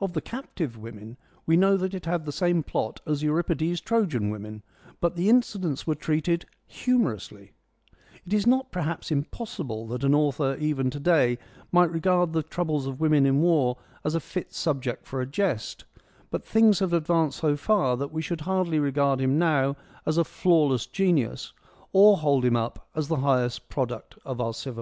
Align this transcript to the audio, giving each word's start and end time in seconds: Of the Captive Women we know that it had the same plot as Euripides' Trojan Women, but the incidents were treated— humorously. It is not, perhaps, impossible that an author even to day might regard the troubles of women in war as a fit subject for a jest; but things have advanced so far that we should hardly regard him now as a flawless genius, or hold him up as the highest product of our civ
Of 0.00 0.14
the 0.14 0.22
Captive 0.22 0.78
Women 0.78 1.18
we 1.44 1.54
know 1.58 1.76
that 1.76 1.92
it 1.92 2.06
had 2.06 2.24
the 2.24 2.32
same 2.32 2.62
plot 2.62 3.02
as 3.06 3.22
Euripides' 3.22 3.82
Trojan 3.82 4.30
Women, 4.30 4.62
but 5.02 5.16
the 5.16 5.28
incidents 5.28 5.86
were 5.86 5.94
treated— 5.94 6.46
humorously. 6.80 7.52
It 8.24 8.32
is 8.32 8.46
not, 8.46 8.72
perhaps, 8.72 9.10
impossible 9.10 9.86
that 9.88 10.02
an 10.02 10.14
author 10.14 10.56
even 10.58 10.88
to 10.88 10.98
day 10.98 11.36
might 11.70 11.90
regard 11.92 12.32
the 12.32 12.42
troubles 12.42 12.86
of 12.86 13.00
women 13.02 13.26
in 13.26 13.42
war 13.42 13.76
as 14.02 14.14
a 14.14 14.20
fit 14.20 14.54
subject 14.54 15.04
for 15.06 15.20
a 15.20 15.26
jest; 15.26 15.84
but 16.30 16.46
things 16.46 16.78
have 16.78 16.94
advanced 16.94 17.40
so 17.40 17.54
far 17.54 17.98
that 17.98 18.10
we 18.12 18.22
should 18.22 18.40
hardly 18.40 18.78
regard 18.78 19.20
him 19.20 19.38
now 19.38 19.76
as 20.06 20.16
a 20.16 20.24
flawless 20.24 20.86
genius, 20.86 21.52
or 21.92 22.16
hold 22.16 22.46
him 22.46 22.56
up 22.56 22.88
as 22.94 23.08
the 23.08 23.16
highest 23.16 23.68
product 23.68 24.14
of 24.24 24.40
our 24.40 24.54
civ 24.54 24.80